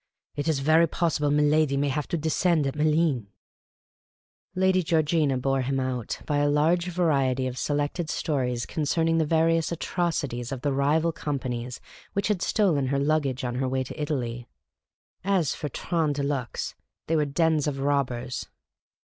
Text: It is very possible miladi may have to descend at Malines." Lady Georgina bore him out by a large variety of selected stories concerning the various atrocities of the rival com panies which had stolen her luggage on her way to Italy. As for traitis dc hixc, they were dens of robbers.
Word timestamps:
It 0.35 0.47
is 0.47 0.61
very 0.61 0.87
possible 0.87 1.29
miladi 1.29 1.77
may 1.77 1.89
have 1.89 2.07
to 2.07 2.17
descend 2.17 2.65
at 2.65 2.73
Malines." 2.75 3.27
Lady 4.55 4.81
Georgina 4.81 5.37
bore 5.37 5.61
him 5.61 5.79
out 5.79 6.21
by 6.25 6.37
a 6.37 6.49
large 6.49 6.87
variety 6.87 7.45
of 7.45 7.55
selected 7.55 8.09
stories 8.09 8.65
concerning 8.65 9.19
the 9.19 9.27
various 9.27 9.71
atrocities 9.71 10.51
of 10.51 10.61
the 10.61 10.73
rival 10.73 11.11
com 11.11 11.37
panies 11.37 11.79
which 12.13 12.29
had 12.29 12.41
stolen 12.41 12.87
her 12.87 12.97
luggage 12.97 13.43
on 13.43 13.53
her 13.53 13.69
way 13.69 13.83
to 13.83 14.01
Italy. 14.01 14.47
As 15.23 15.53
for 15.53 15.69
traitis 15.69 16.15
dc 16.15 16.25
hixc, 16.47 16.73
they 17.05 17.15
were 17.15 17.25
dens 17.25 17.67
of 17.67 17.77
robbers. 17.77 18.49